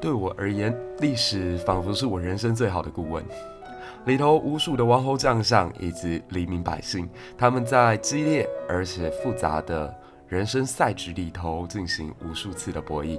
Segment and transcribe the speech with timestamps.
[0.00, 3.24] 对我而言，历史仿佛是我人生最好的顾问。
[4.06, 9.92] 里头无数的王侯将相以及黎民百姓，他们在激烈而且复杂的
[10.28, 13.18] 人生赛局里头进行无数次的博弈。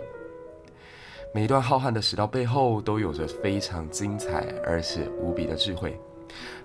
[1.33, 5.99] 每一段浩瀚的史料背后，都有着非常精彩而且无比的智慧。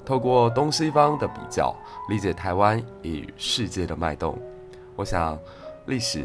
[0.06, 1.74] 透过东西方的比较，
[2.08, 4.38] 理解台湾与世界的脉动，
[4.96, 5.38] 我想，
[5.86, 6.24] 历史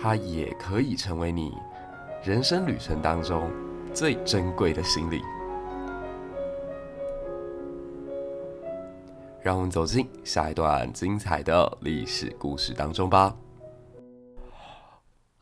[0.00, 1.52] 它也可以成为你
[2.24, 3.48] 人生旅程当中
[3.94, 5.22] 最珍贵的行李。
[9.40, 13.34] 让我们走进下一段精彩的历史故事当中吧。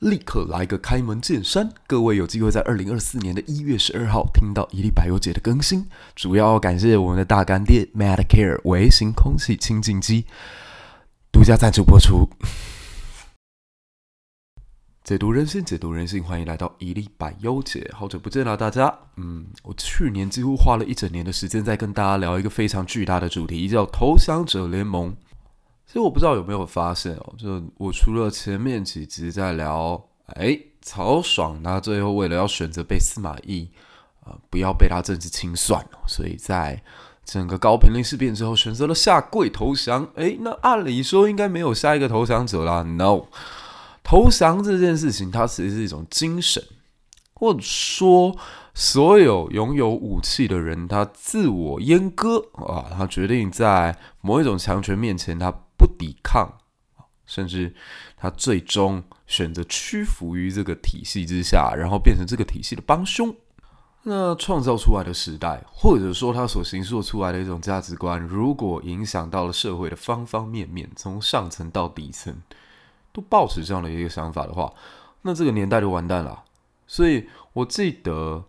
[0.01, 10.27] 立刻来个开门见山，各位有机会在二零二四年的一月十二号听到一历百忧解的更新，主要感谢我们的大干爹 MadCare 微型空气清净机
[11.33, 12.29] 独家赞助播出。
[15.07, 17.89] 解读人心，解读人性，欢迎来到一历百忧解。
[17.95, 18.93] 好久不见了，大家。
[19.15, 25.15] 嗯，我去年几乎花了一整年的时间在跟大家聊一个非常巨大的主题，叫投降者联盟。
[25.87, 33.71] 其实我不知道有没有发现哦，就我除了前面几集在聊，哎，曹爽他最后为了要选择被司马懿，
[34.25, 36.83] 呃，不要被他政治清算，所以在
[37.25, 40.11] 整个高平陵事变之后选择了下跪投降。
[40.17, 43.27] 哎，那按理说应该没有下一个投降者啦，No。
[44.09, 46.63] 投降这件事情，它其实是一种精神，
[47.35, 48.39] 或者说，
[48.73, 56.49] 所有拥有武器的人，他自我阉割啊，他决定在某一种强权面前，他不抵抗，
[57.27, 57.75] 甚至
[58.17, 63.35] 他最终选择屈服于这个体系之下，然后变成这个体系的帮凶。
[64.05, 72.41] 那创造出来的时代，或者说他所形塑出来的一种价值观，如果影响到了社会的方方面面，从上层到底层。
[73.17, 74.71] 都抱持这样的一个想法的话，
[75.23, 76.45] 那这个年代就完蛋了。
[76.87, 78.45] 所以我记得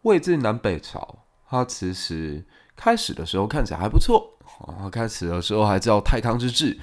[0.00, 2.42] 魏晋南北朝，它其实
[2.74, 4.88] 开始的时候看起来还不错啊。
[4.88, 6.78] 开始的时候还叫太康之治，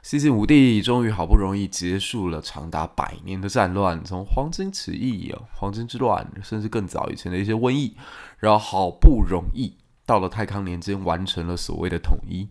[0.00, 7.96] 西晋武帝终于好不容易结束了长达百年的战乱，从黄巾起义、黄巾之乱，甚至更早以前的一些瘟疫，
[8.38, 9.74] 然后好不容易
[10.06, 12.48] 到了太康年间完成了所谓的统一。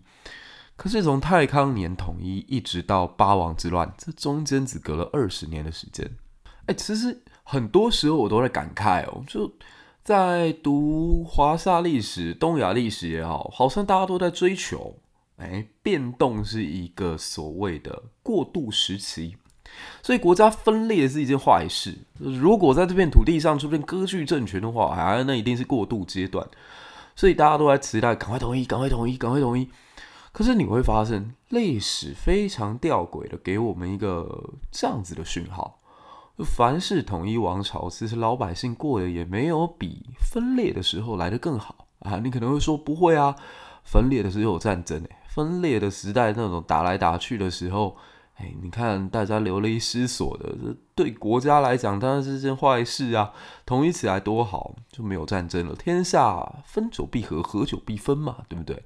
[0.76, 6.10] 可是从太康年统一一直到八王之乱，这中间只隔了二十年的时间。
[6.66, 9.50] 哎，其实很多时候我都在感慨哦，就
[10.04, 14.96] 在读华夏历史、东亚历史也好，好像大家都在追求，
[15.38, 19.36] 哎，变动是一个所谓的过渡时期，
[20.02, 21.96] 所以国家分裂是一件坏事。
[22.18, 26.46] 如果在这片土地上出现割据政权的话，哎，那一定是过渡阶段。
[27.14, 29.70] 所以大家都在期待赶快统一，赶快统一，赶快统一。
[30.36, 35.78] 可是你会发现，历史非常吊诡的给我们一个这样子的讯号：
[36.44, 42.20] 凡是统一王朝，其实老百姓过得也没有比分裂的时候来得更好啊！
[42.22, 43.34] 你可能会说不会啊，
[43.82, 47.96] 分裂的时候有战争诶，分裂的时代那种打来打去的时候。
[48.38, 53.32] 哎，你看，大家流离失所的，这对国家来讲当然是件坏事啊！
[53.64, 58.84] 统一起来多好，就没有战争了，天下分久必合，合久必分嘛，对不对？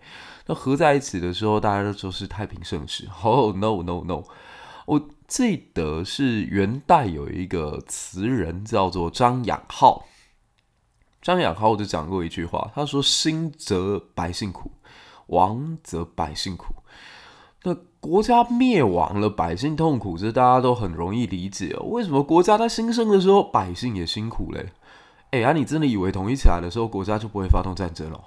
[0.50, 3.08] 那合在一起的时候，大家都说是太平盛世。
[3.22, 4.24] Oh no no no！
[4.84, 10.06] 我记得是元代有一个词人叫做张养浩，
[11.22, 14.72] 张养浩就讲过一句话，他说：“兴则百姓苦，
[15.28, 16.74] 亡则百姓苦。”
[17.62, 21.84] 那国家灭亡了，百姓痛苦，这大家都很容易理解哦。
[21.90, 24.72] 为什么国家在兴盛的时候，百姓也辛苦嘞？
[25.30, 28.20] 哎，啊，你真的以为统一起来的时候，国家就不会发动战争了？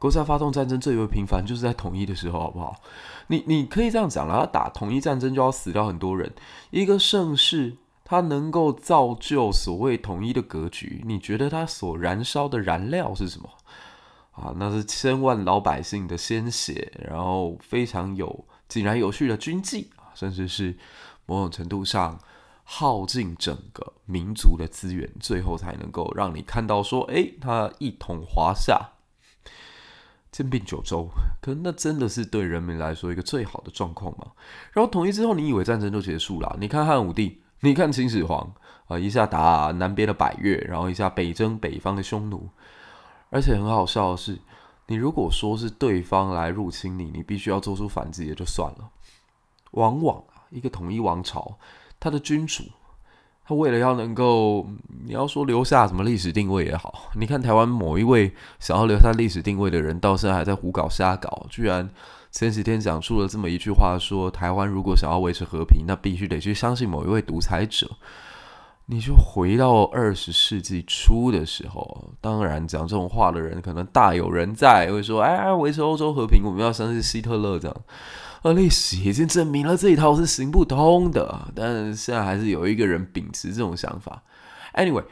[0.00, 2.74] 国家发动战争最为频繁，就是在统一的时候，好不好？
[3.26, 6.32] 你你可以这样讲了，打统一战争就要死掉很多人。
[6.70, 13.50] 一个盛世，它能够造就所谓统一的格局，你觉得它所燃烧的燃料是什么？
[14.32, 18.46] 啊，那是千万老百姓的鲜血，然后非常有。
[18.68, 20.74] 井然有序的军纪啊，甚至是
[21.26, 22.18] 某种程度上
[22.64, 28.80] 耗尽整个民族的资源，最后才能够让你看到说，哎，他一统华夏，
[30.32, 31.08] 兼并九州，
[31.40, 34.28] 可那真的是对人民来说一个最好的状况吗？
[34.72, 36.56] 然后统一之后，你以为战争就结束了？
[36.60, 38.52] 你看汉武帝，你看秦始皇
[38.86, 42.48] 啊，一下打南边的百越，然后一下北征北方的匈奴，
[43.30, 44.38] 而且很好笑的是。
[44.86, 48.90] 你如果说是对方来入侵你，你必须要做出反击也就算了。
[49.70, 51.56] 往往啊，一个统一王朝，
[52.00, 52.64] 他的君主，
[53.50, 54.64] 他为了要能够，
[55.04, 61.90] 你要说留下什么历史定位也好，你看台湾某一位想要留下历史定位的人，到现在还在胡搞瞎搞，居然
[62.30, 67.90] 前几天讲出了这么一句话说，台湾如果想要维持和平，那必须得去相信某一位独裁者。
[68.86, 77.76] 你就回到二十世纪初的时候，当然讲这种话的人可能大有人在，会说：“哎，维持欧洲和平，我们要相信希特勒这样。”
[78.42, 81.52] 而历史已经证明了这一套是行不通的。
[81.54, 84.22] 但现在还是有一个人秉持这种想法。
[84.74, 85.04] Anyway，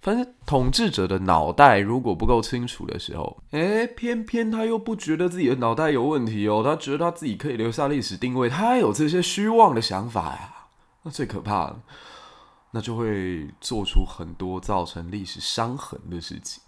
[0.00, 10.54] 反正统治者的脑袋如果不够清楚的时候，哎，偏偏他又不觉得自己的脑袋有问题哦，他觉得他自己可以留下历史定位，他有这些虚妄的想法呀。
[11.02, 11.76] 那最可怕的。
[12.70, 16.62] 那就会做出很多造成历史伤痕的事情。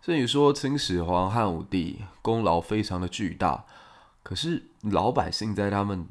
[0.00, 3.64] 所以说，秦始皇、汉武帝功劳非常的巨大，
[4.22, 6.06] 可是老百姓在他们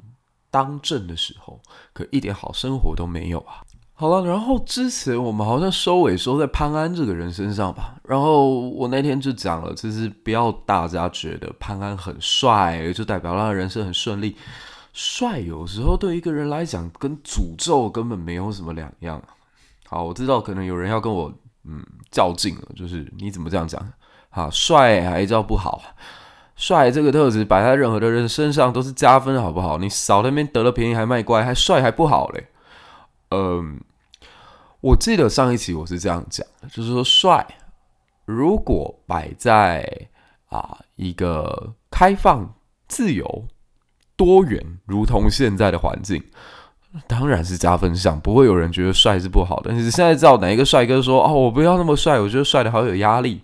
[0.50, 1.60] 当政的时候，
[1.94, 3.64] 可一点好生活都没有啊。
[3.94, 7.96] 好了，然后之前我们好像收尾收在潘安这个人身上吧。
[8.04, 14.36] 然后我那天就讲了，就是不要大家觉得潘安很帅，就代表他人生很顺利。
[14.92, 19.22] 帅有时候对一个人来讲，跟诅咒根本没有什么两样。
[19.86, 21.32] 好，我知道可能有人要跟我
[21.64, 21.82] 嗯
[22.12, 23.82] 较劲了，就是你怎么这样讲？
[24.30, 25.80] 好，帅还叫不好？
[26.62, 29.80] 帅这个特质摆在任何的人身上都是加分，好不好？
[29.80, 32.48] 你少那边得了便宜还卖乖，还帅还不好嘞？
[33.32, 33.82] 嗯，
[34.80, 37.44] 我记得上一期我是这样讲的，就是说帅
[38.26, 39.84] 如果摆在
[40.50, 42.54] 啊一个开放
[42.88, 43.46] 自由。
[44.18, 46.24] 多元，如同现在的环境，
[47.08, 49.72] 当然是加分项，不会有人觉得帅是不好的。
[49.72, 53.42] 但是现在知道哪一个帅哥说：“哦，我不要那么帅，我觉得帅的好有压力。”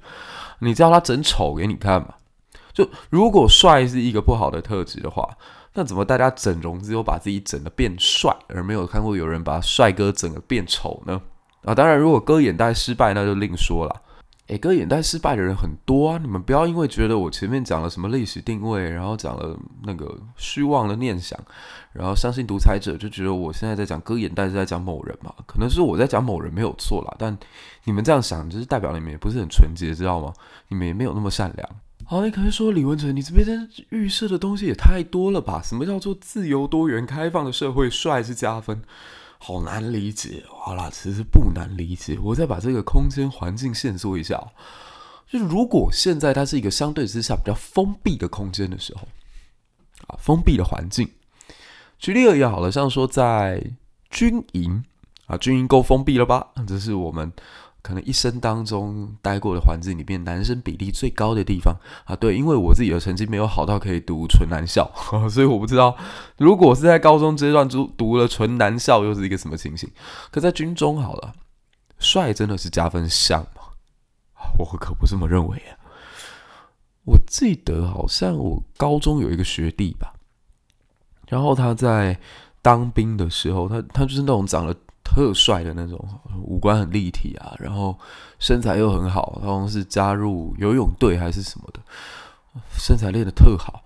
[0.62, 2.10] 你叫他整丑给你看嘛？
[2.78, 5.28] 就如果帅是一个不好的特质的话，
[5.74, 11.20] 那怎么大家整容只有把自己整得变帅，而没有看过有人把帅哥整得变丑呢？
[11.64, 14.04] 啊，当然，如果割眼袋失败，那就另说了。
[14.46, 16.20] 诶，割眼袋失败的人很多啊！
[16.22, 21.38] 你们不要因为觉得我前面讲了什么历史定位，然后讲了那个虚妄的念想，
[21.94, 25.34] 然后相信独裁者，就觉得我现在在讲割眼袋是在讲某人嘛？
[25.48, 27.36] 可能是我在讲某人没有错啦，但
[27.86, 30.32] 你们这样想，就是代表你们也不是很纯洁，知道吗？
[30.70, 31.70] 你们也没有那么善良。
[32.10, 35.62] 好，你可能说李文成，你这边预设的东西也太多了吧？
[35.62, 37.90] 什么叫做自由、多元、开放的社会？
[37.90, 38.82] 帅是加分？
[39.38, 42.18] 好难理解，好啦，其实不难理解。
[42.24, 44.42] 我再把这个空间环境线索一下，
[45.30, 49.06] 就是如果现在它是一个相对之下比较封闭的空间的时候，
[50.08, 51.10] 啊，封闭的环境，
[52.00, 53.62] 举例而言好了，像说在
[54.10, 54.82] 军营
[55.26, 56.52] 啊，军营够封闭了吧？
[56.66, 57.34] 这是我们。
[57.88, 61.74] 可能一生当中待过的环境里面，男生比例最高的地方
[62.04, 64.92] 啊，对，因为我自己的成绩没有好到可以读纯男校，
[65.32, 65.96] 所以我不知道
[66.36, 69.90] 如果是在高中阶段读读了纯男校又是一个什么情形。
[70.30, 71.34] 可在军中好了，
[71.98, 73.62] 帅真的是加分项吗？
[74.60, 75.80] 我可不这么认为啊。
[77.06, 80.14] 我记得好像我高中有一个学弟吧，
[81.30, 82.20] 然后他在
[82.62, 84.76] 当兵的时候，他他就是那种长得。
[85.18, 86.00] 特帅的那种，
[86.44, 87.98] 五官很立体啊，然后
[88.38, 91.80] 身材又很好，好像是加入游泳队还是什么的，
[92.78, 93.84] 身材练得特好。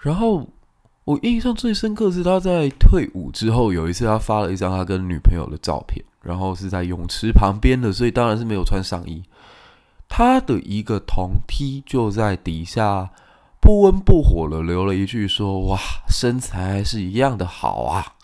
[0.00, 0.48] 然后
[1.04, 9.22] 我印象最深刻是他在退伍之后，有一次他发了一张他跟女朋友的照片，然后是在泳池旁边的，所以当然是没有穿上衣。
[10.08, 13.10] 他的一个同梯就在底下
[13.60, 15.78] 不温不火的留了一句说：“哇，
[16.08, 18.14] 身材还是一样的好啊。”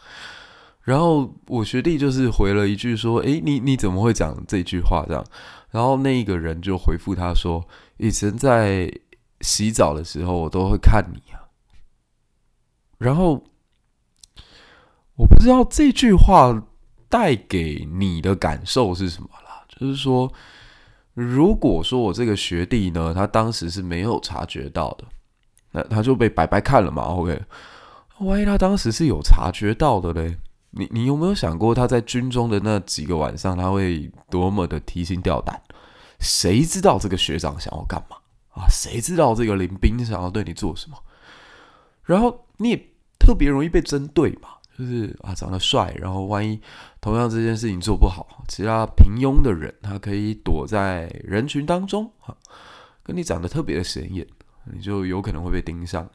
[0.84, 5.24] 然后我学弟就是回了一句说：“诶，你你怎么会讲这句话？”这样，
[5.70, 8.92] 然后那一个人就回复他说：“以前在
[9.40, 11.48] 洗澡的时候，我都会看你啊。”
[12.98, 13.42] 然后
[15.16, 16.62] 我不知道这句话
[17.08, 19.64] 带给你的感受是什么啦。
[19.68, 20.30] 就是说，
[21.14, 25.04] 如果说我这个学弟呢，他当时是没有察觉到的，
[25.72, 27.04] 那他就被白白看了嘛。
[27.04, 27.40] OK，
[28.20, 30.36] 万一他当时是有察觉到的嘞？
[30.76, 35.60] 你你有没有想过他在军中的那几个晚上，他会多么的提心吊胆？
[36.20, 38.16] 谁知道这个学长想要干嘛
[38.50, 38.66] 啊？
[38.68, 40.96] 谁知道这个林兵想要对你做什么？
[42.04, 42.88] 然后你也
[43.18, 46.60] 特别容易被针对嘛，就是啊，长得帅，然后万一
[47.00, 52.34] 同样这件事情做不好，其他平庸的人他可以躲在人群当中啊，
[53.02, 54.26] 跟你长得特别的显眼，
[54.72, 56.08] 你就有可能会被盯上。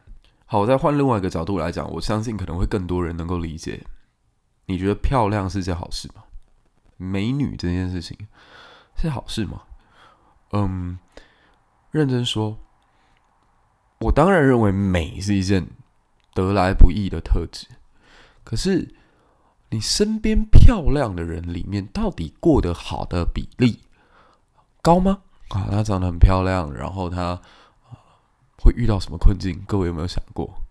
[0.45, 3.79] 好，我再换另外一个角度来讲，我相信可能会更多人能够理解。
[4.69, 6.21] 你觉得漂亮是件好事吗？
[6.95, 8.15] 美女这件事情
[8.95, 9.63] 是好事吗？
[10.51, 10.99] 嗯，
[11.89, 12.55] 认真说，
[13.97, 15.65] 我当然认为美是一件
[16.35, 17.65] 得来不易的特质。
[18.43, 18.93] 可是，
[19.71, 23.79] 你身边漂亮的人里面，到底过得好的比例
[24.83, 25.23] 高吗？
[25.47, 27.41] 啊，她长得很漂亮，然后她
[28.61, 29.63] 会遇到什么困境？
[29.65, 30.61] 各位有没有想过？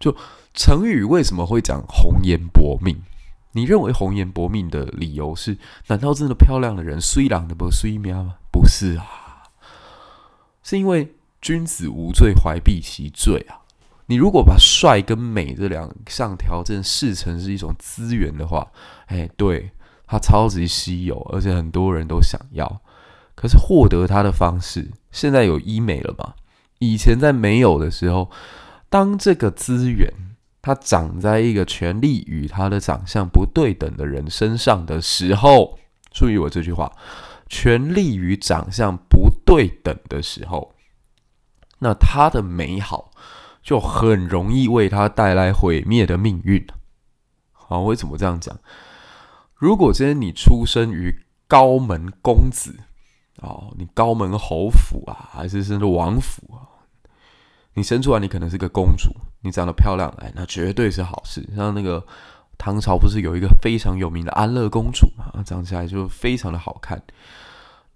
[0.00, 0.16] 就
[0.54, 2.98] 成语为什么会讲红颜薄命？
[3.56, 5.56] 你认为红颜薄命的理由是？
[5.86, 8.34] 难道真的漂亮的人虽然的不虽妙吗？
[8.52, 9.44] 不是啊，
[10.62, 13.64] 是因为君子无罪，怀璧其罪啊。
[14.08, 18.70] 你如果把帅跟美这两项条件视成是一种资源的话，
[19.06, 19.70] 哎，对，
[20.06, 22.82] 它超级稀有，而且很多人都想要。
[23.34, 26.34] 可是获得它的方式，现在有医美了嘛？
[26.78, 28.30] 以前在没有的时候，
[28.90, 30.12] 当这个资源
[30.66, 35.78] 他长在一个权力与他的长相不对等的人身上的时候，
[36.10, 36.90] 注意我这句话：
[37.48, 40.74] 权力与长相不对等的时候，
[41.78, 43.12] 那他的美好。
[43.62, 46.64] 就很容易为他带来毁灭的命运。
[47.52, 48.56] 好，为什么这样讲？
[49.56, 52.78] 如果今天你出生于高门公子，
[53.42, 56.75] 哦，你高门侯府啊，还是甚至王府啊，
[57.76, 61.46] 你生出来你可能是个公主，你长得漂亮，哎，那绝对是好事。
[61.54, 62.02] 像那个
[62.56, 67.02] 唐朝不是有一个非常有名的安乐公主嘛，长起来就非常的好看。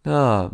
[0.02, 0.50] 那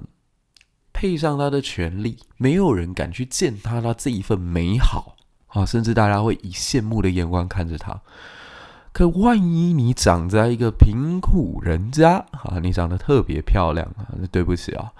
[0.93, 5.17] 配上他的权力，没有人敢去践踏他这一份美好
[5.49, 5.67] 啊！
[5.67, 8.01] 甚至大家会以羡慕的眼光看着他。
[8.93, 14.93] 可万一你长在一个贫苦人家啊，你长得特别漂亮啊，那对不起啊，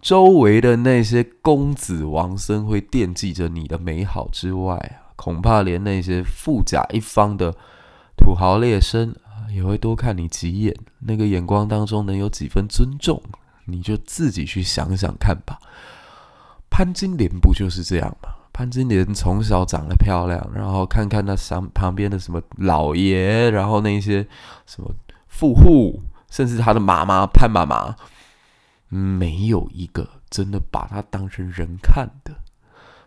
[0.00, 7.54] 周围的那些公子王孙会惦记着你的美好之外啊，恐怕连那些富甲一方的
[8.16, 10.74] 土豪劣绅啊，也会多看你几眼。
[11.00, 13.20] 那个眼光当中能有几分尊重？
[13.66, 15.58] 你就自己去想想看吧。
[16.70, 18.30] 潘金莲不就是这样吗？
[18.52, 24.26] 潘金莲从小长得漂亮，然后看看那上旁边的什么老爷，然后那些
[24.66, 24.90] 什么
[25.28, 26.00] 富户，
[26.30, 27.94] 甚至他的妈妈潘妈妈，
[28.88, 32.34] 没有一个真的把他当成人看的。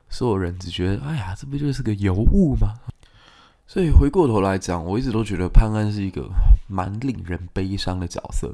[0.09, 2.75] 所有人只觉得，哎呀，这不就是个尤物吗？
[3.65, 6.29] 所以回过头来讲，我一直都觉得潘安是一个
[6.67, 8.53] 蛮令人悲伤的角色。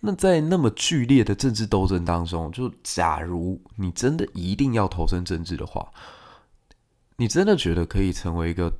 [0.00, 5.88] 那在那么剧烈的政治斗争当中，就假如你真的一定要投身政治的话，
[7.16, 8.70] 你真的觉得可以成为一个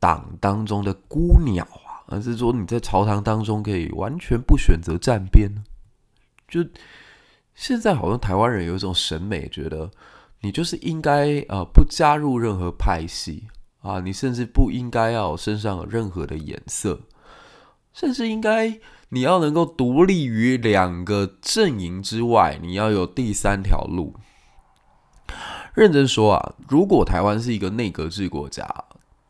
[0.00, 5.62] 党当中的孤鸟啊，还是说你在朝堂当中可以完全不选择站边呢？
[6.48, 6.60] 就
[7.56, 9.90] 现在好像台湾人有一种审美，觉得
[10.42, 13.48] 你就是应该呃不加入任何派系
[13.80, 17.00] 啊，你甚至不应该要身上有任何的颜色，
[17.92, 18.78] 甚至应该。
[19.10, 24.14] 你要能够独立于两个阵营之外，你要有第三条路。
[25.74, 28.66] 认真说啊，如果台湾是一个内阁制国家，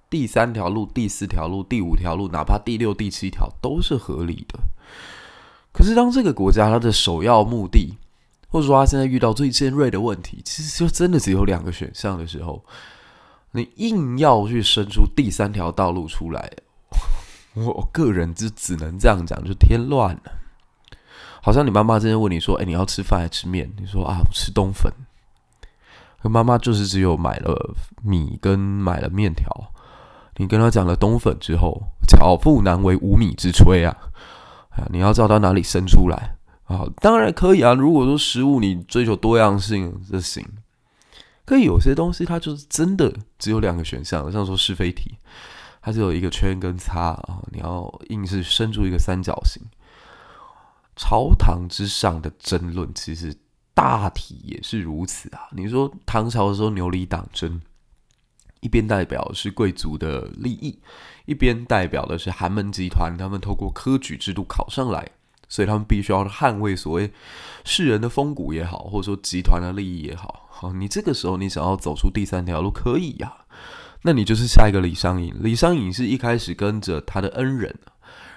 [0.09, 4.59] 第三条路、第四条路、第五条路，哪怕第六、第七条都是合理的。
[5.73, 7.99] 可是，当这个国家它的首要目的，
[8.49, 12.65] 或者说他现在遇到最尖锐的问题，其实就真的只有两个选项的时候，
[13.53, 16.51] 你硬要去生出第三条道路出来。
[17.55, 20.23] 我个人就只能这样讲，就添乱了。
[21.43, 24.93] 好像你妈妈今天问你说：“哎，你要吃饭还是吃面？”你说：“啊，吃冬粉。”
[26.21, 29.73] 可妈妈就是只有买了米跟买了面条。
[30.37, 33.97] 你跟她讲了冬粉之后，巧妇难为无米之炊啊！
[34.71, 36.36] 啊，你要知道到哪里生出来
[36.67, 36.87] 啊？
[36.97, 37.75] 当然可以啊。
[37.75, 40.47] 如果说食物你追求多样性，这行。
[41.45, 45.17] 可以有些东西它就是真的只有两个选项，像说是非题。
[45.81, 49.63] 它只有一个圈跟叉啊，你要硬是伸出一个三角形。
[50.97, 53.33] 朝堂之上的争论，其实
[53.73, 55.43] 大体也是如此啊。
[55.53, 57.61] 你说唐朝的时候牛李党争，
[58.59, 60.81] 一边代表是贵族的利益，
[61.27, 65.09] 一边代表的是寒门集团，他们透过科举制度考上来，
[65.49, 67.13] 所以他们必须要捍卫所谓
[67.65, 70.49] 世人的风骨也好，或者说集团的利益也好。
[70.51, 73.33] 好，你这个时候你想要走出第三条路，可以呀、
[74.03, 75.35] 那你就是下一个李商隐。
[75.41, 77.75] 李商隐是一开始跟着他的恩人，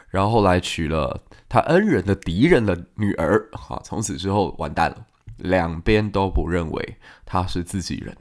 [0.09, 3.47] 然后后来娶了他恩人的敌人的女儿。
[3.53, 5.05] 好，从此之后完蛋了，
[5.37, 8.15] 两边都不认为他是自己人。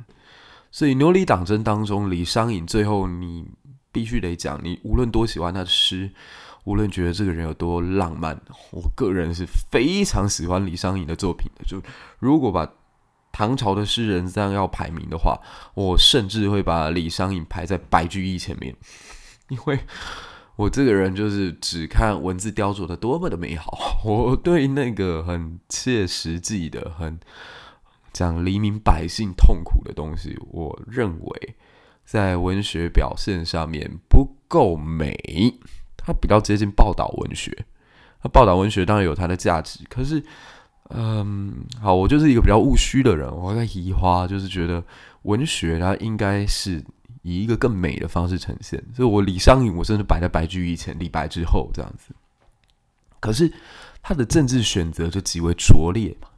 [0.71, 3.47] 所以牛李党争当中，李商隐最后你
[3.90, 6.11] 必须得讲，你无论多喜欢他的诗，
[6.65, 8.38] 无论觉得这个人有多浪漫，
[8.73, 11.65] 我个人是非常喜欢李商隐的作品的。
[11.65, 11.83] 就
[12.19, 12.71] 如果把
[13.33, 15.41] 唐朝的诗人这样要排名的话，
[15.75, 18.75] 我甚至会把李商隐排在白居易前面，
[19.49, 19.79] 因为
[20.57, 27.21] 我这个人就是只看文字雕琢的多么的美好，我对那个很切实际的、很
[28.12, 31.55] 讲黎民百姓痛苦的东西，我认为
[32.05, 35.55] 在文学表现上面不够美，
[36.09, 37.57] 它比较接近报道文学。
[38.23, 40.23] 那报道文学当然有它的价值，可是。
[40.91, 43.31] 嗯，好，我就是一个比较务虚的人。
[43.31, 44.83] 我在移花，就是觉得
[45.25, 46.83] 文学它应该是
[47.21, 48.83] 以一个更美的方式呈现。
[48.95, 52.15] 所以我李商隐，我甚至摆在白居易前，李白之后这样子。
[53.21, 53.53] 可是
[54.00, 56.29] 他的政治选择就极为拙劣嘛。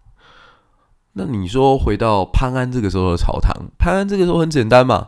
[1.12, 5.06] 那你说回到潘安这个时候的朝堂，潘安这个时候很简单嘛，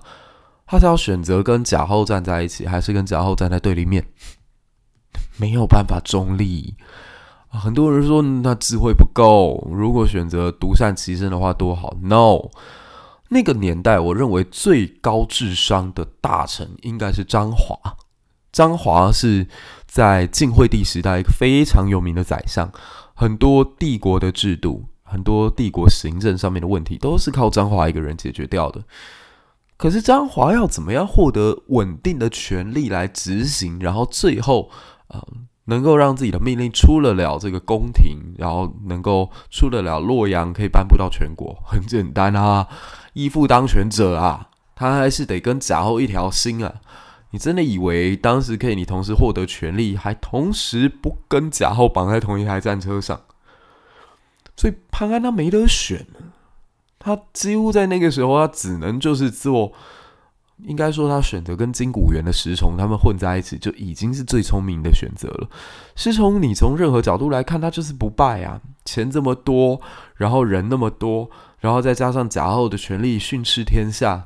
[0.66, 4.06] 他是要选择跟贾后站在一起，还是跟贾后站在对立面？
[5.36, 6.74] 没有办法中立。
[7.48, 11.96] 很多人说那智慧不够，如果选择独善其身的话多好。
[12.02, 12.50] No，
[13.28, 17.76] 那个年代我认为最高智商的大臣应该是张华。
[18.50, 19.46] 张华是
[19.86, 22.70] 在晋惠帝时代一个非常有名的宰相，
[23.14, 24.86] 很多帝国的制度。
[25.04, 28.82] 很多帝国行政上面的问题都是靠张华一个人解决掉的。
[29.76, 34.70] 可是张华要怎么样获得稳定的权力来执行，然后最后
[35.12, 35.22] 啊、
[35.66, 41.62] 能够让自己的命令出得了这个宫廷，然后能够出得了洛阳，可以颁布到全国？
[41.64, 42.66] 很简单啊，
[43.12, 46.80] 依附当权者啊，他还是得跟贾后一条心啊。
[47.30, 53.20] 你真的以为当时可以你同时获得权力，还同时不跟贾后绑在同一台战车上？
[54.54, 56.06] 所以潘安他没得选，
[56.98, 59.72] 他几乎在那个时候，他只能就是做，
[60.64, 65.48] 应该说他选择跟金谷园的石崇他们混在一起，就已经是最聪明的选择了。
[65.96, 69.80] 石崇，你从任何角度来看，他就是不败啊，钱这么多，
[70.16, 71.28] 然后人那么多，
[71.60, 74.22] 然后再加上贾后的权力训斥天下，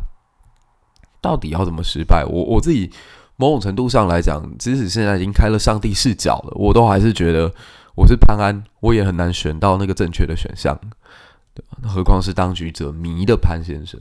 [1.20, 2.24] 到底要怎么失败？
[2.24, 2.90] 我我自己
[3.36, 7.52] 某种程度上来讲，即使现在已经开了上帝视角了，我都还是觉得。
[7.96, 10.78] 我是潘安，我也很难选到那个正确的选项，
[11.54, 11.88] 对吧？
[11.88, 13.98] 何况是当局者迷的潘先生。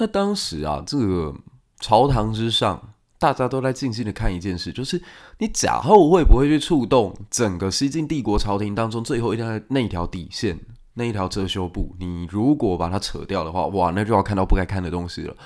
[0.00, 1.34] 那当时啊，这个
[1.78, 5.02] 朝堂之上，大家都在静静的看一件事，就是
[5.36, 10.58] 你贾后会不会去触动整个西晋帝国朝廷当中最后一条那一条底线，
[10.94, 11.94] 那一条遮羞布？
[12.00, 15.36] 你如果把它扯掉的话，哇，那就要看到不该看的东西了。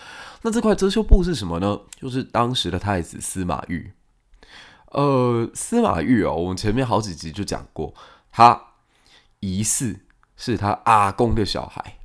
[0.42, 1.80] 那这块遮羞布是什么呢？
[1.96, 3.90] 就是当时的太子司马昱。
[4.92, 7.92] 呃，司马懿哦，我们前面好几集就讲过，
[8.30, 8.66] 他
[9.40, 10.02] 疑似
[10.36, 11.98] 是他阿公的小孩，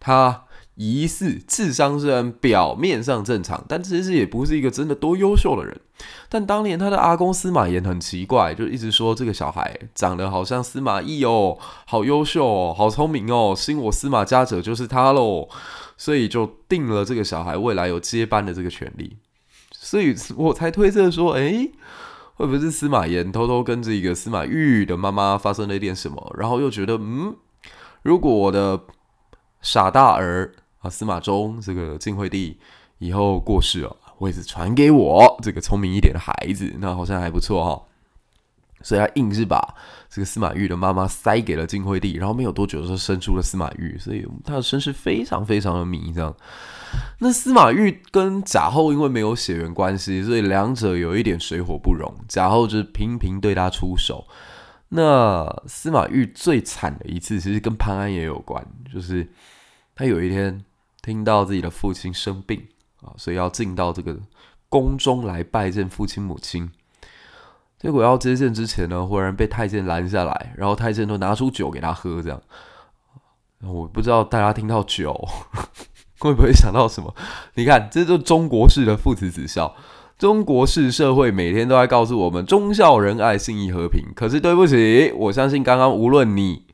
[0.00, 5.80] 他疑似智商虽然表面上正常，但其实也不是一个真的多优秀的人。
[6.28, 11.56] 但当年他的阿公司马炎很奇怪，就一直说这个小孩长得好像司马懿哦，
[11.86, 15.48] 好优秀哦，好聪明哦，兴我司马家者就是他喽，
[15.96, 19.16] 所以就定了这个小孩未来有接班的这个权利，
[19.72, 21.72] 所以我才推测说，诶。
[22.36, 26.34] 会不会是司马炎偷偷跟这个司马懿的妈妈发生了一点什么？
[26.36, 27.36] 然后又觉得，嗯，
[28.02, 28.80] 如果我的
[29.62, 30.52] 傻大儿
[30.84, 32.58] 啊司马衷这个晋惠帝
[32.98, 37.82] 以后过世了，位置传给我这个聪明一点的孩子，那好像还不错哈。
[38.82, 39.74] 所以他硬是把
[40.10, 46.34] 这个司马懿的妈妈塞给了晋惠帝，然后没有多久就生出了司马懿，所以他的身世非常非常的迷这样。
[47.20, 52.14] 那司马懿跟贾后因为没有血缘关系，所以两者有一点水火不容。
[52.28, 54.26] 贾后就是频频对他出手。
[54.90, 59.26] 那司马懿最惨的一次，其实跟潘安也有关，就是
[59.94, 60.62] 他有一天
[61.04, 62.66] 听到自己的父亲生病
[63.02, 64.16] 啊，所以要进到这个
[64.70, 66.70] 宫中来拜见父亲母亲。
[67.78, 72.40] 结果要接见之前呢，忽然被太监拦下来，然后太监都拿出酒给他喝，这样。
[73.60, 75.28] 我不知道大家听到酒。
[76.20, 77.14] 会不会想到什么？
[77.54, 79.76] 你看，这就是中国式的父慈子孝。
[80.16, 84.02] 中国式社会每天都在告诉我们忠孝仁爱、信义和平。
[84.16, 86.64] 可是对不起，我相信刚刚无论你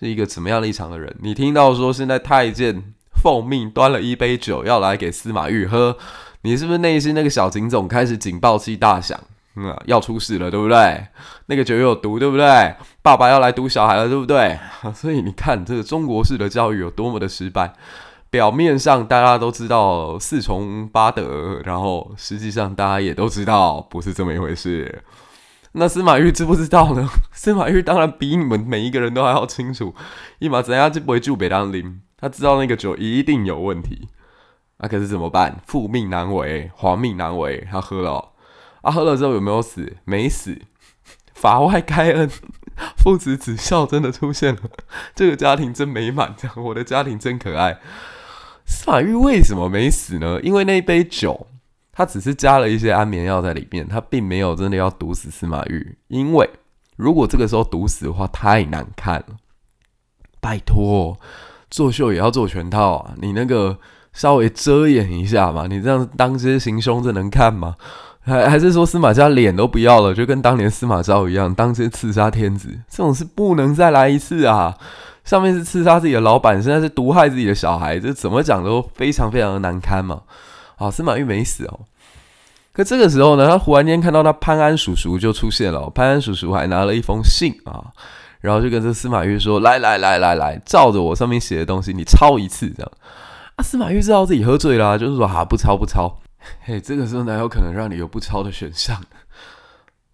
[0.00, 5.96] 是一个怎么样立场的人，你听到说现在太监奉命端了一杯酒要来给司马懿喝，
[6.42, 9.18] 你是不是内心那个小警总开始警报器大响？
[9.56, 11.06] 嗯，要出事了，对不对？
[11.46, 12.74] 那个酒有毒，对不对？
[13.02, 14.58] 爸爸要来毒小孩了，对不对？
[14.92, 17.72] 所以你看，这个中国式的教育有多么的失败。
[18.30, 25.04] 表面上大家都知道四崇八德，然后实际上大家也都知道不是这么一回事。
[25.76, 27.08] 那司马懿知不知道呢？
[27.34, 29.94] 司马懿当然比你们每一个人都还要清楚。
[30.38, 34.08] 一马怎样就不会住北当林，他知道那个酒一定有问题。
[34.78, 35.60] 那、可是怎么办？
[35.66, 37.66] 父命难违，皇命难违。
[37.70, 38.32] 他喝了，
[38.82, 39.96] 啊，喝了之后有没有死？
[40.04, 40.60] 没死。
[41.32, 42.30] 法外开恩，
[42.96, 44.62] 父慈子孝真的出现了。
[45.14, 47.78] 这个家庭真美满，这样我的家庭真可爱。
[48.64, 50.40] 司马懿为什么没死呢？
[50.42, 51.48] 因为那一杯酒，
[51.94, 55.96] 他只是加了一些安眠药在里面，他并没有真的要毒死司马懿。
[56.08, 56.50] 因为
[56.96, 59.36] 如果这个时候毒死的话，太难看了。
[60.40, 61.16] 拜托，
[61.70, 63.14] 作秀也要做全套啊！
[63.20, 63.78] 你那个
[64.12, 67.74] 稍微遮掩一下嘛，你这样当街行凶，这能看吗？
[68.26, 74.76] 还还是说司马家脸都不要了，就跟当年司马昭一样，当街刺杀天子，这种事不能再来一次啊！
[75.24, 80.22] 上面是刺杀自己的老板，现在是毒害自己的小孩，这怎么讲都非常非常的难堪嘛。
[80.76, 81.80] 啊，司马懿没死哦。
[82.72, 87.92] 可这个时候呢，他忽然间看到他潘安叔叔就出现了，潘安叔叔还拿了一封信啊，
[88.40, 92.92] 然后就跟这司马懿说：“来来来来来，照着我上面写的东西，你抄一次。”这样
[93.56, 96.20] 啊，司马懿知道自己喝醉了，就是说：“啊，不抄不抄。”
[96.62, 99.00] 嘿，这个时候哪有可能让你有不抄的选项？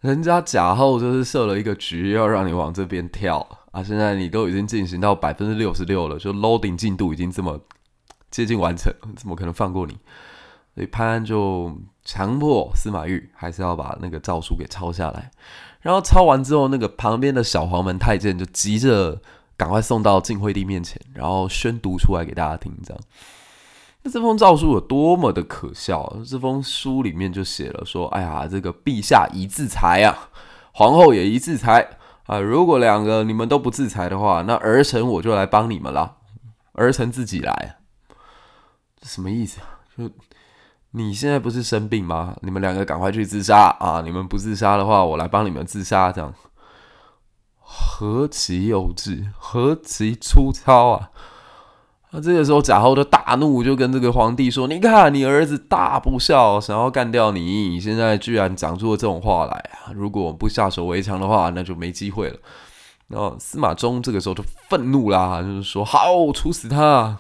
[0.01, 3.83] 人家贾后就是设了一个局，要让你往这边跳啊！
[3.83, 7.59] 现在你都已经进行到百分之六十六了，就 loading 进度已经这么
[8.31, 9.99] 接近完成，怎么可能放过你？
[10.81, 15.31] 所以潘安就强迫司马懿还是要把那个诏书给抄下来，
[15.83, 19.21] 然后抄完之后，那个旁边的小黄门太监就急着
[19.59, 22.75] 赶快送到晋惠帝面前，然后宣读出来给大家听。
[22.83, 23.03] 这样，
[24.05, 26.16] 那这封诏书有多么的可笑？
[26.27, 30.31] 这封书里面就写了说：“哎呀，这个陛下宜制裁啊，
[30.73, 32.38] 皇后也宜制裁啊。
[32.38, 36.16] 如果两个你们都不制裁的话，那儿臣我就来帮你们了，
[36.73, 37.77] 儿臣自己来。”
[38.99, 39.77] 这什么意思啊？
[39.95, 40.11] 就。
[40.92, 42.35] 你现在不是生病吗？
[42.42, 44.03] 你们两个赶快去自杀啊！
[44.05, 46.35] 你们不自杀的话，我来帮你们自杀，这样
[47.59, 51.11] 何其幼稚，何其粗糙啊！
[52.11, 59.92] 那这个时候贾后就大怒，就跟这个皇帝说：“你看，你儿子大不孝，想要干掉你，你现在居然讲出了这种话来啊！
[59.94, 62.37] 如果不下手为强的话，那就没机会了。”
[63.07, 67.18] 然后司马衷这个时候就愤怒啦，就是说：“好，处死他！”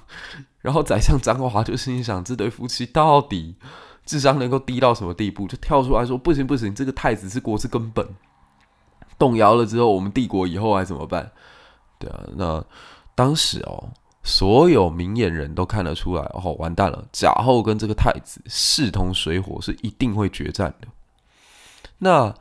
[0.60, 3.56] 然后宰相张华就心想：这对夫妻到底
[4.04, 5.46] 智商能够低到什么地步？
[5.46, 8.06] 就跳出来说：不行不行，这个太子是国之根本，
[9.18, 11.32] 动摇了之后，我们帝国以后还怎么办？
[11.98, 12.64] 对啊，那
[13.14, 13.90] 当时哦，
[14.22, 20.88] 所有明眼人都看得出来，哦，完蛋了，贾后跟这个太子势同水火，是一定会决战的。
[21.98, 22.34] 那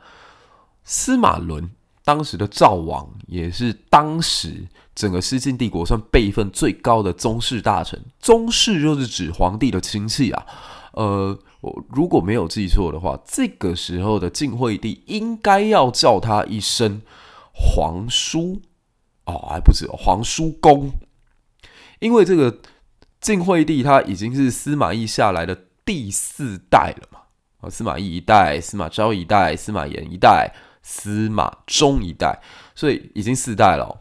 [0.84, 1.70] 司马伦。
[2.10, 10.44] 当时的赵王也是当时整个西晋帝国算辈分最高的宗室大臣，宗室就是指皇帝的亲戚啊。
[10.94, 17.00] 呃，我如果没有记错的话，这个时候的晋惠帝应该要叫他一声
[17.52, 18.60] 皇叔
[19.26, 20.90] 哦，还不止皇叔公，
[22.00, 22.58] 因为这个
[23.20, 27.20] 晋惠帝他已经是司马懿下来的第四代了嘛。
[27.60, 30.52] 啊，司马懿一代，司马昭一代，司马炎一代。
[30.82, 32.40] 司马衷一代，
[32.74, 33.92] 所以已经四代了哦。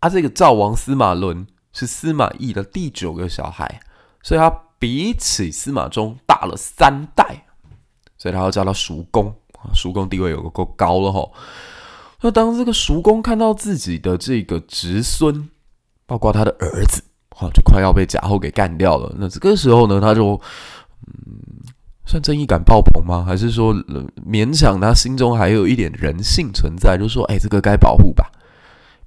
[0.00, 3.80] 啊，这个赵王司马伦是司马懿的第九个小孩，
[4.22, 7.46] 所以他比起司马衷大了三代，
[8.16, 9.34] 所以他要叫他叔公。
[9.74, 11.32] 叔公地位有个够高了吼。
[12.20, 15.48] 那当这个叔公看到自己的这个侄孙，
[16.06, 19.14] 包括他的儿子，哈，就快要被贾后给干掉了。
[19.18, 20.40] 那这个时候呢，他就
[21.06, 21.63] 嗯。
[22.06, 23.24] 算正义感爆棚吗？
[23.26, 23.74] 还是说
[24.24, 26.98] 勉强他心中还有一点人性存在？
[26.98, 28.30] 就说，哎，这个该保护吧。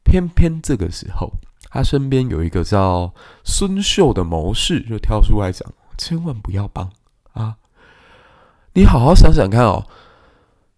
[0.04, 1.32] 偏偏这个时候，
[1.70, 6.90] 他身边有一个叫孙秀的谋士，就跳出来讲：千万不要帮
[7.34, 7.58] 啊！
[8.74, 9.86] 你好好想想看哦，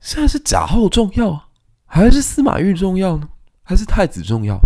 [0.02, 1.48] 现在是贾后重要，
[1.86, 3.30] 还是司马懿重要呢？
[3.64, 4.60] 还是太子重要？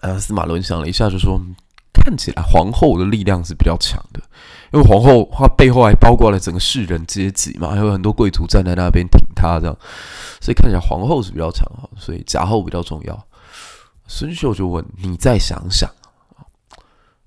[0.00, 1.40] 啊，司马伦想了一下，就说。
[2.00, 4.20] 看起来皇后的力量是比较强的，
[4.72, 9.76] 因为皇后她背后还包括了整个士人阶级嘛，还有很多贵族站在那边挺她这样，
[10.40, 13.26] 所以看起来皇后是比较强哈，所以贾后比较重要。
[14.06, 15.88] 孙秀就问：“你再想想，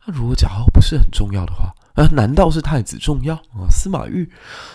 [0.05, 3.71] 那如果贾后不是很重要的话，啊，难道是太子重要啊？
[3.71, 4.27] 司马懿，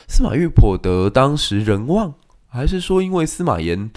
[0.08, 2.14] 司马懿颇得当时人望，
[2.46, 3.90] 还是说因为司马炎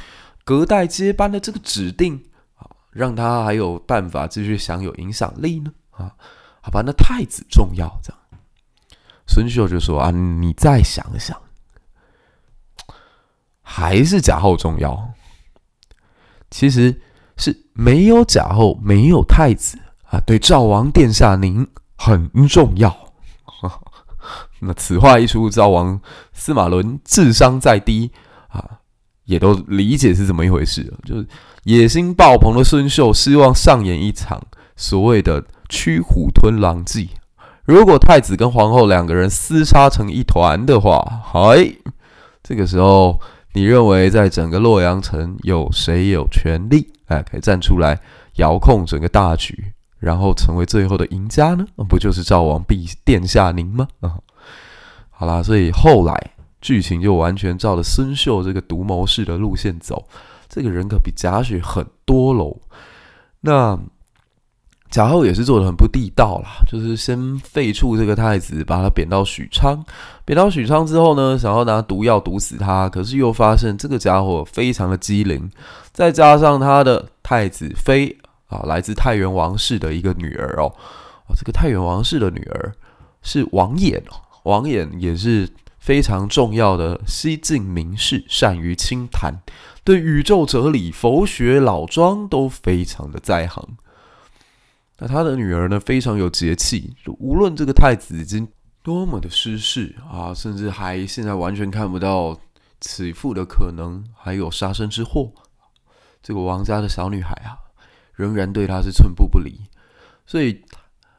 [0.44, 2.22] 隔代接班的这个指定
[2.56, 6.16] 啊，让他还有办法继续享有影响力呢？”啊，
[6.62, 8.20] 好吧，那太子重要，这样。
[9.28, 11.40] 孙秀就说：“啊，你再想想，
[13.62, 15.14] 还是贾后重要。
[16.50, 17.02] 其实
[17.38, 23.14] 是没有贾后，没有太子啊，对赵王殿下您很重要。
[24.60, 26.02] ”那此话一出，赵王
[26.34, 28.12] 司马伦智商再低
[28.50, 28.80] 啊，
[29.24, 30.94] 也都理解是怎么一回事。
[31.06, 31.26] 就是
[31.64, 34.44] 野心爆棚的孙秀，希望上演一场
[34.76, 35.46] 所谓的。
[35.72, 37.12] 驱虎吞狼计。
[37.64, 41.74] 如果太子跟皇后两个人厮杀成一团的话，嗨，
[42.44, 43.18] 这个时候
[43.54, 47.98] 你认为在整个洛阳城有谁有权利哎，可以站出来
[48.36, 51.66] 遥控整个大局，然后成为最后的赢家呢？
[51.88, 53.88] 不就是赵王陛殿下您吗？
[54.02, 54.20] 啊，
[55.10, 60.06] 好啦，所以后来剧情就完全照着孙秀这个独谋式的路线走。
[60.50, 62.60] 这个人可比贾诩很多喽。
[63.40, 63.80] 那。
[64.92, 69.82] 贾后也是做的很不地道啦，就是先废黜这个太子，把他贬到许昌。
[70.26, 75.50] 贬到许昌之后呢，想要拿毒药毒死他，可是又发现这个家伙非常的机灵，
[75.94, 80.68] 再加上他的太子妃啊，来自太原王氏的一个女儿哦，
[81.28, 82.74] 哦，这个太原王氏的女儿
[83.22, 84.02] 是王衍，
[84.44, 85.48] 王衍也是
[85.80, 89.34] 非常重要的西晋名士，善于清谈，
[89.86, 93.66] 对宇宙哲理、佛学、老庄都非常的在行。
[95.02, 98.48] 那他的女儿呢，非常有节气，无论这个太子已经
[98.84, 102.40] 多么的失势啊，甚至还现在完全看不到
[102.80, 105.32] 起复的可能，还有杀身之祸，
[106.22, 107.58] 这个王家的小女孩啊，
[108.14, 109.62] 仍然对他是寸步不离，
[110.26, 110.62] 所以。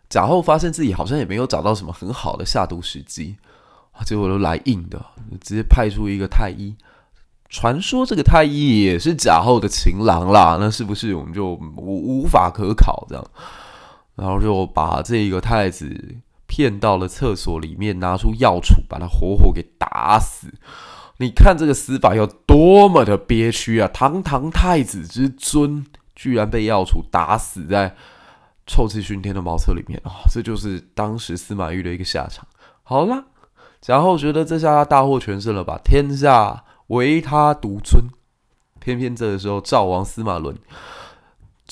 [0.09, 3.35] 贾后发现自己好像也没有找到什么很好的下毒时机
[3.93, 5.03] 啊，结果都来硬的，
[5.41, 6.77] 直接派出一个太医。
[7.49, 13.25] 传说这个太医也是贾后的情郎啦，那是不是我们就无无法可考这样？
[14.15, 20.53] 然后就把这个太子骗到了厕所里面，拿出药杵把他活活给打死。
[21.19, 23.89] 你看这个死法有多么的憋屈啊！
[23.89, 27.95] 堂堂太子之尊，居然被药杵打死在。
[28.65, 32.47] 臭气熏天的茅厕里面啊、哦，这就是当时司马懿的一个下场。
[32.85, 33.25] 好啦，
[33.81, 38.05] 贾后觉得这下大获全胜了吧，天下唯他独尊。
[38.79, 40.57] 偏偏这个时候，赵王司马伦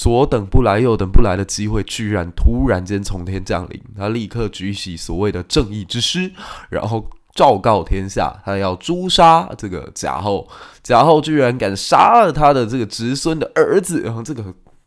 [0.01, 3.79] 左等不来右等不来的机会，居然突然间从天降临。
[3.95, 6.33] 他立刻举起所谓的正义之师，
[6.71, 10.49] 然后昭告天下，他要诛杀这个贾后。
[10.83, 14.43] 贾后居然敢杀了他的这个侄孙的儿子，然后这个。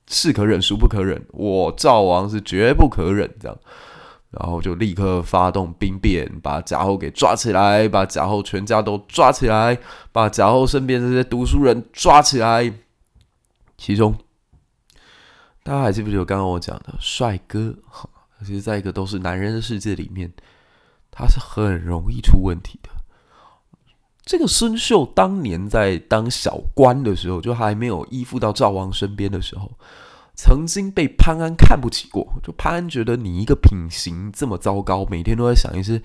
[0.05, 1.25] 是可忍，孰不可忍？
[1.31, 3.57] 我赵王是绝不可忍，这样，
[4.31, 9.77] 然后就立刻发动兵变，把贾后给抓起来，把贾后全家都抓起来，
[10.11, 12.73] 把贾后身边这些读书人抓起来。
[13.77, 14.13] 其中，
[15.63, 17.73] 大家还记不记得刚刚我讲的帅哥？
[18.45, 20.29] 其实，在一个都是男人的世界里面，
[21.09, 22.89] 他是很容易出问题的。
[24.25, 29.71] 这个孙秀当年在当小官的时候，就还没有依附到赵王身边的时候，
[30.35, 32.33] 曾经被潘安看不起过。
[32.43, 36.01] 就潘安觉得你一个品行这么糟糕，每天都在想一些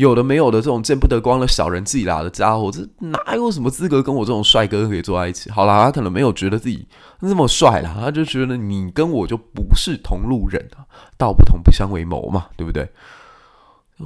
[0.00, 5.50] 有的没有的这种见不得光的小人伎俩的家伙，这哪有什么资格跟我这种帅哥可以坐在一起？
[5.50, 6.86] 好啦，他可能没有觉得自己
[7.20, 12.88] 那么帅啦，他就觉得你跟我就不是同路人啊，道不同不相为谋嘛，对不对？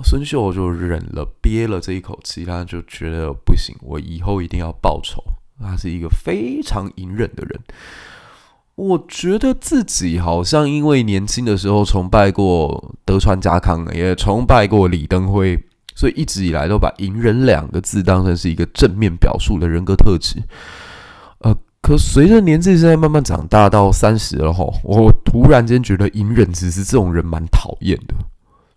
[0.03, 5.23] 孙秀就忍了，憋了这一口气，他就觉得不行，我以后一定要报仇。
[5.61, 7.61] 他是一个非常隐忍的人。
[8.75, 15.57] 我觉得自己好像因为年轻的时候崇拜过德川家康，也崇拜过李登辉，
[15.95, 20.43] 所以一直以来都把“隐忍”两个字当成是一个正面表述的人格特质。
[21.39, 28.15] 呃，可随着年纪现在慢慢长大到三十了吼，我突然间觉得隐忍其实这种人蛮讨厌的，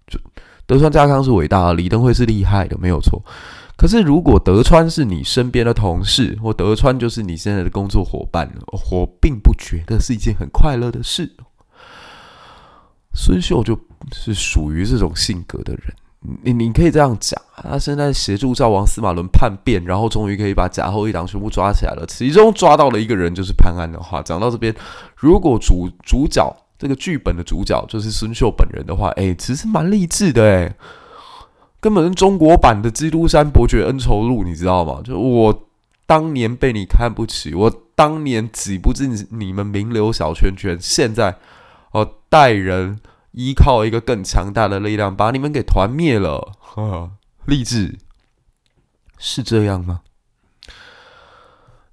[0.07, 0.19] 就。
[0.65, 3.23] 德川家康是伟大的，李登辉是厉害的，没有错。
[3.77, 8.51] 可是，如果德川是你身边的同事，或德川就是你现在的工作伙伴，
[8.91, 11.31] 我并不觉得是一件很快乐的事。
[13.13, 13.79] 孙秀就
[14.11, 15.83] 是属于这种性格的人，
[16.43, 24.75] 你你可以这样讲，他现在协助赵王司马伦叛变，然后终于可以把贾后一党全部抓起来了，其中抓到了一个人就是潘安的话，讲到这边，
[25.15, 26.55] 如果主主角。
[26.79, 30.75] 这个剧本的主角就是孙秀本人的话，哎，其实蛮励志的，哎，
[31.79, 35.01] 根本是中国版的《基督山伯爵恩仇录》，你知道吗？
[35.03, 35.67] 就我
[36.05, 41.35] 当年被你看不起，我当年挤不进你们名流小圈圈，现在
[41.93, 42.99] 我带人
[43.37, 47.11] 依靠一个更强大的力量，把你们给团灭了，呵呵，
[47.45, 47.99] 励志
[49.19, 50.01] 是这样吗？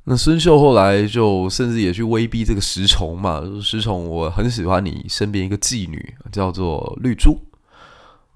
[0.05, 7.39] 那孙秀后来就甚至也去威逼这个石崇嘛，石崇，我很喜欢你身边一个妓女，叫做绿珠。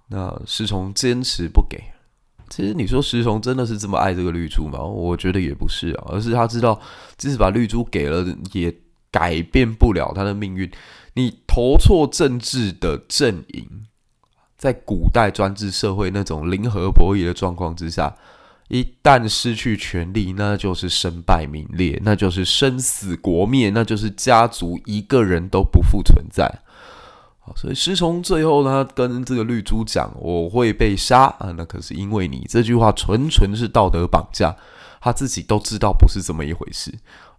[0.09, 1.83] 那石崇坚持不给。
[2.51, 4.83] 其实你说石崇真的是这么爱这个绿珠吗？
[4.83, 6.79] 我觉得也不是啊，而是他知道，
[7.17, 8.75] 即使把绿珠给了，也
[9.11, 10.71] 改变不了他的命运。
[11.19, 13.87] 你投错政治的阵营，
[14.57, 18.15] 在古代专制社会那种零和博弈的状况之下。
[18.69, 26.61] 一旦失去权力，那就是身败名裂，那就是生死国灭，那就是家族一个人都不复存在。
[27.57, 34.55] 所以石崇最后呢，跟这个绿珠讲：“我会被杀啊，那可是因为你。”这句话纯纯是道德绑架，
[35.01, 36.93] 他自己都知道不是这么一回事。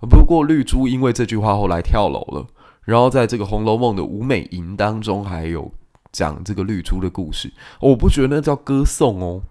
[0.10, 2.48] 不过绿珠因为这句话后来跳楼了，
[2.84, 5.72] 然后在这个《红楼梦》的武美吟当中还有
[6.12, 7.52] 讲这个绿珠的故事。
[7.80, 9.44] 我不觉得那叫歌颂哦，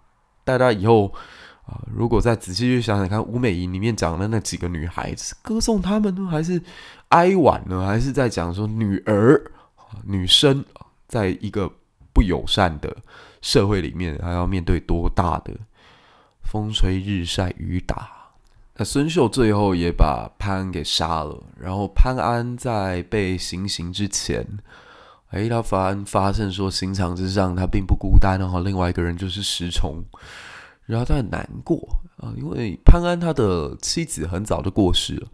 [0.44, 1.12] 大家以后。
[1.68, 6.62] 啊，如果再仔细去想想看，《武美吟》里面讲的那几个女孩子，歌颂她们呢，还是
[7.08, 9.38] 哀婉呢，还是在讲说女儿、
[10.04, 10.64] 女生，
[11.06, 11.70] 在一个
[12.14, 12.96] 不友善的
[13.42, 15.52] 社会里面，还要面对多大的
[16.40, 18.17] 风吹日晒雨打？
[18.78, 24.46] 那孙秀最后也把潘安给杀了，然后潘安在被行刑之前，
[25.30, 30.00] 哎，他发发现说，刑场之上他并不孤单，然后另外一个人就是石崇，
[30.86, 31.76] 然后他很难过
[32.18, 35.28] 啊，因为潘安他的妻子很早就过世了。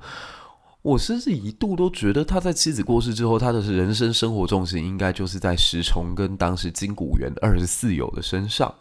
[0.81, 8.75] 我甚至一度都觉得他在妻子过世之后，他的人生生活重心应该就是在石崇跟当时金谷园二十四友的身上。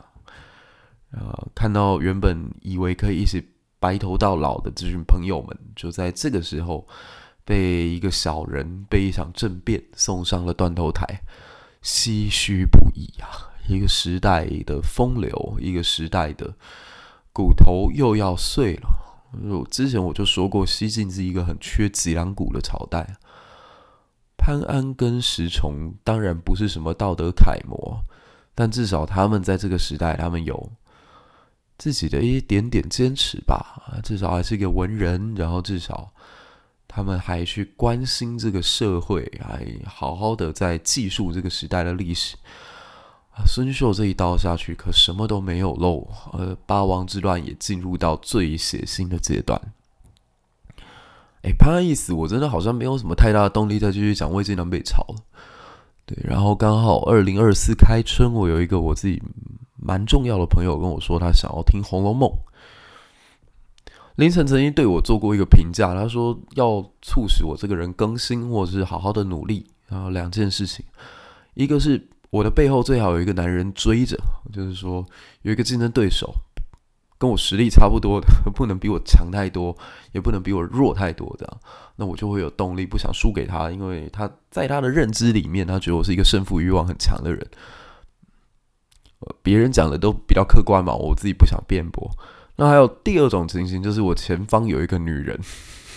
[1.12, 3.46] 啊，看到原本以为可以一起
[3.84, 6.88] 白头到老的这群朋友们，就在这个时候
[7.44, 11.22] 被一个小人被一场政变送上了断头台，
[11.84, 13.52] 唏嘘不已啊！
[13.68, 16.56] 一个时代的风流，一个时代的
[17.34, 18.88] 骨头又要碎了。
[19.52, 23.18] 我之前我就说过，西晋是一个很缺脊梁骨的朝代。
[24.38, 28.00] 潘安跟石崇当然不是什么道德楷模，
[28.56, 30.72] 但至少他们在这个时代，他们有
[31.78, 34.02] 自己的一点点坚持吧。
[34.04, 36.12] 至少还是个文人，然后至少
[36.88, 42.36] 他们还去关心这个社会，还好好的在记述这个时代的历史。
[43.48, 49.60] 孙秀这一刀下去，可什么都没有漏，呃，八王之乱也进入到最血腥的阶段。
[51.42, 55.16] 哎，潘安一死，我真的好像没有什么太大的动力再继续讲魏晋南北朝了。
[56.06, 59.20] 对，然后刚好二零二四开春，我有一个我自己
[59.84, 62.30] 蛮重要的朋友跟我说，他想要听《红楼梦》。
[64.16, 70.86] 凌晨曾经对我做过一个评价，他说要促使我这个人更新，或者是好好的努力，然后两件事情，
[71.54, 72.10] 一个是。
[72.34, 74.18] 我的背后最好有一个男人追着，
[74.52, 75.06] 就是说
[75.44, 76.34] 有一个竞争对手，
[77.20, 79.78] 跟我实力差不多的， 不能比我强太多，
[80.14, 81.60] 也不能比我弱太多，这样，
[81.96, 87.48] 那我就会有动力，不想输给他，因为他在他的认知里面，他觉得我是一个胜负欲望很强的人。
[89.42, 92.10] 别人讲的都比较客观嘛，我自己不想辩驳。
[92.56, 95.40] 那还有第二种情形，就是我前方有一个女人。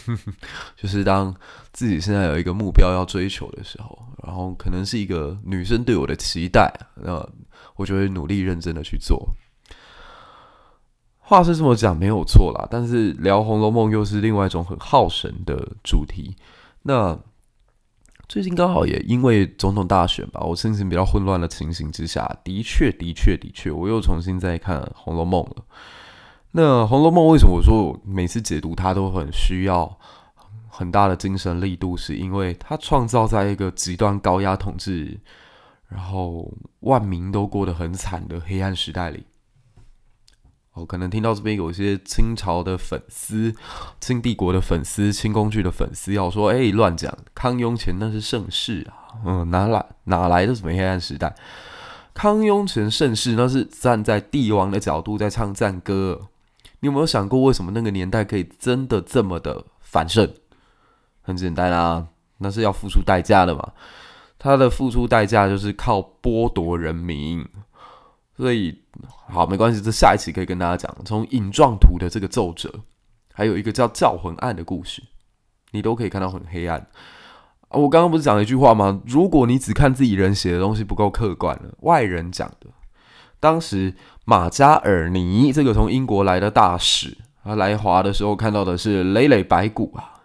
[0.76, 1.34] 就是当
[1.72, 7.28] 自己现在有一个目标要追求的时候，然后可能是一个女生对我的期待，那
[7.74, 9.28] 我就会努力认真的去做。
[11.18, 12.68] 话是这么讲，没有错啦。
[12.70, 16.36] 但是聊《红楼梦》又是另外一种很耗神的主题。
[16.82, 17.18] 那
[18.28, 25.64] 最近刚好也因为总统大选吧，我心情比较混乱的情形之下，的确，的确，的确，我又重新再看《红楼梦》了。
[26.50, 29.96] 那《红楼梦》为什么我说我每次解读它都很需要
[30.68, 31.96] 很大的精神力度？
[31.96, 35.20] 是因为它创造在一个极端高压统治，
[35.88, 39.24] 然后万民都过得很惨的黑暗时代里。
[40.76, 43.54] 我可能听到这边有一些清朝的粉丝、
[43.98, 47.10] 清帝国的粉丝、清宫剧的粉丝要说：“哎，乱讲！
[47.34, 51.34] 康雍乾那是盛世啊，嗯，哪来哪来的什么黑暗时代？
[52.12, 56.28] 康雍乾盛世那是站在帝王的角度在唱赞歌。”
[56.80, 60.30] 你有没有想过，为什么那个年代可以真的这么的繁盛？
[61.22, 62.08] 很简单啊，
[62.38, 63.72] 那是要付出代价的嘛。
[64.38, 67.48] 他的付出代价就是靠剥夺人民。
[68.37, 68.83] 所以，
[69.29, 70.94] 好，没关系，这下一期可以跟大家讲。
[71.07, 72.70] 从《影状图》的这个奏折，
[73.33, 75.03] 还有一个叫《教魂案》的故事，
[75.70, 76.87] 你都可以看到很黑暗。
[77.68, 79.01] 啊，我刚刚不是讲了一句话吗？
[79.07, 82.66] 如果你只看自己人写的东西不够客观了，外人讲的。
[83.40, 83.94] 当时
[84.27, 90.20] 马加尔尼这个从英国来的大使，他来华的时候看到的是累累白骨啊，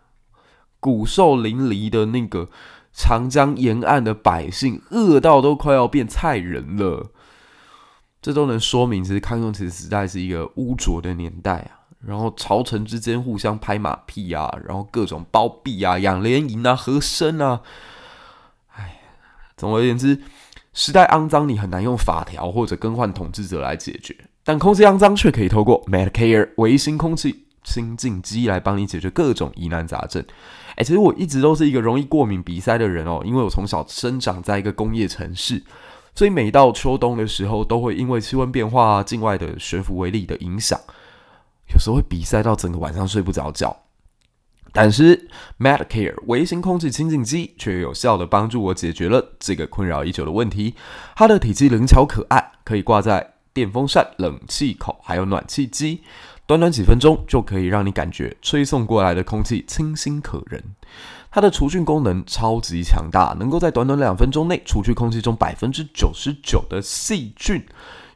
[0.82, 2.50] 骨瘦淋漓的那个
[2.91, 7.12] 长江沿岸的百姓，饿到都快要变菜人了。
[8.21, 11.79] 这都能说明，其实康雍乾时代是一个污浊的年代啊。
[12.05, 17.62] 然后朝臣之间互相拍马屁啊，然后各种包庇啊、养廉银啊、和珅啊。
[18.75, 18.99] 哎，
[19.57, 20.21] 总而言之。
[20.73, 30.23] 时代肮脏，你很难用法条或者更换统治者来解决，但空气肮脏却可以透过 Medicare 维新空气清净机来帮你解决各种疑难杂症。
[30.77, 35.62] 哎，其实我一直都是一个容易过敏鼻塞的人哦，因为我从小生长在一个工业城市，
[36.13, 40.80] 所以每到秋冬的时候，都会因为气温变化、境外的悬浮微粒的影响，
[41.74, 43.76] 有时候会鼻塞到整个晚上睡不着觉。
[44.74, 45.28] 但是
[45.60, 50.76] ，Medcare 微型空气清净机却有效地帮助我解决了这个困扰已久的问题。
[51.15, 56.01] 它的体积灵巧可爱，可以挂在电风扇、冷气口还有暖气机，
[56.45, 60.64] 短短几分钟就可以让你感觉吹送过来的空气清新可人。
[61.32, 67.65] 它的除菌功能超级强大，能够在短短两分钟内除去空气中百分之九十九的细菌。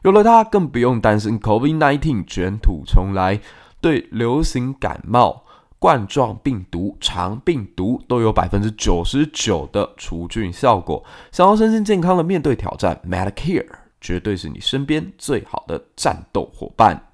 [0.02, 3.40] 有了它，更不用担心 COVID-19 卷土重来，
[3.80, 5.42] 对流行感冒。
[5.78, 11.04] 冠状病毒、肠病毒都有百分之九十九的除菌效果。
[11.30, 13.66] 想要身心健康的面对挑战，Medicare
[14.00, 17.05] 绝对是你身边最好的战斗伙伴。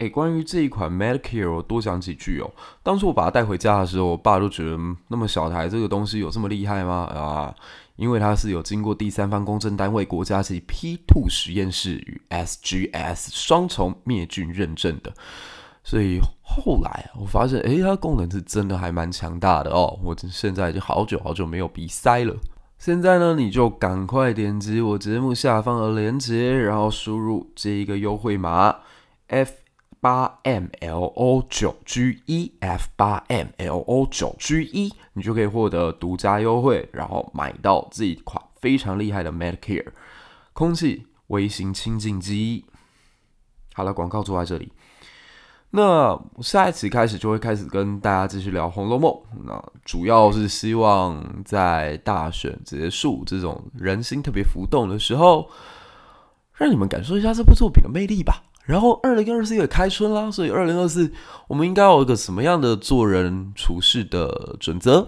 [0.00, 2.50] 哎，关于这一款 Medicare，我多讲几句哦。
[2.82, 4.78] 当初我把它带回家的时候，我爸都觉得
[5.08, 7.04] 那么小台这个东西有这么厉害吗？
[7.14, 7.54] 啊，
[7.96, 15.12] 因为它是有经过第三方公证单位国家级 P2 实验室与 SGS 双重灭菌认证的，
[15.84, 20.00] 所以后来我发现，哎，它功能是真的还蛮强大的哦。
[20.02, 22.34] 我现在已经好久好久没有鼻塞了。
[22.78, 28.76] 现在呢，你就赶快点击我节目下方的链接，然后输入这一个优惠码
[29.26, 29.59] F。
[30.00, 39.88] 八 M L O 九 G 一 F 八 M L O 九 G 一，你就可以获得独家优惠，然后买到这一款非常厉害的 Medicare
[40.52, 42.64] 空气微型清净机。
[43.74, 44.72] 好了，广告做在这里。
[45.72, 49.12] 那下一期开始就会开始跟大家继续聊《红楼梦》，
[49.44, 55.48] 那主要是希望在大选结束这种人心特别浮动的时候，
[56.54, 58.42] 让你们感受一下这部作品的魅力吧。
[58.70, 61.10] 然后二零二四也开春啦，所以二零二四
[61.48, 65.04] 我们应该有一个什么样的做人处事的准则？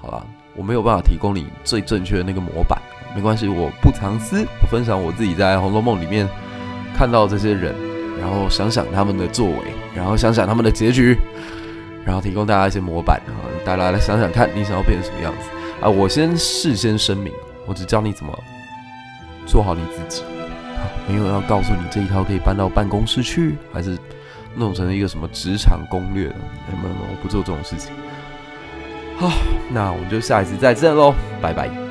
[0.00, 0.24] 好了，
[0.54, 2.80] 我没有办法提供你最正确的那个模板，
[3.16, 6.28] 没关系，我不藏私，我分享我自己在《红楼梦》里面
[6.94, 7.74] 看到这些人，
[8.20, 9.56] 然后想想他们的作为，
[9.92, 11.18] 然后想想他们的结局，
[12.04, 15.50] 然后提供大家一些模板啊，大家来想想看你想要变成什么样子
[15.80, 15.88] 啊！
[15.90, 17.32] 我先事先声明，
[17.66, 18.32] 我只教你怎么
[19.48, 20.22] 做好你自己。
[21.08, 23.98] 没有要告诉你这一套可以搬到办公室去，还是
[24.54, 26.34] 弄成一个什么职场攻略的？
[26.70, 27.92] 没有没有，我不做这种事情。
[29.18, 29.30] 好，
[29.70, 31.87] 那我们就下一次再见喽，拜拜。